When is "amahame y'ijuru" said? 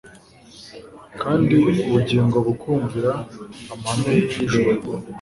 3.73-4.69